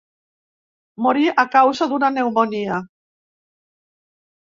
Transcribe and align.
Morí 1.05 1.27
a 1.43 1.45
causa 1.55 1.87
d'una 1.91 2.09
pneumònia. 2.15 2.79